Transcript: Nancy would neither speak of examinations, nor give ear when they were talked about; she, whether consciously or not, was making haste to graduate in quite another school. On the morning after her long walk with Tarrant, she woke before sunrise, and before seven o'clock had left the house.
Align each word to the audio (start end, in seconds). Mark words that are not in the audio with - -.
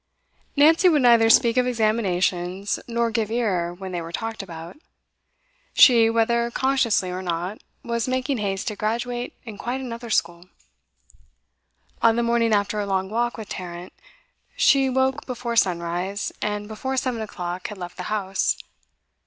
Nancy 0.55 0.89
would 0.89 1.03
neither 1.03 1.29
speak 1.29 1.57
of 1.57 1.67
examinations, 1.67 2.79
nor 2.87 3.11
give 3.11 3.29
ear 3.29 3.71
when 3.71 3.91
they 3.91 4.01
were 4.01 4.11
talked 4.11 4.41
about; 4.41 4.75
she, 5.75 6.09
whether 6.09 6.49
consciously 6.49 7.11
or 7.11 7.21
not, 7.21 7.61
was 7.83 8.07
making 8.07 8.39
haste 8.39 8.67
to 8.69 8.75
graduate 8.75 9.35
in 9.45 9.59
quite 9.59 9.79
another 9.79 10.09
school. 10.09 10.45
On 12.01 12.15
the 12.15 12.23
morning 12.23 12.51
after 12.51 12.79
her 12.79 12.85
long 12.87 13.11
walk 13.11 13.37
with 13.37 13.49
Tarrant, 13.49 13.93
she 14.57 14.89
woke 14.89 15.27
before 15.27 15.55
sunrise, 15.55 16.31
and 16.41 16.67
before 16.67 16.97
seven 16.97 17.21
o'clock 17.21 17.67
had 17.67 17.77
left 17.77 17.97
the 17.97 18.03
house. 18.09 18.57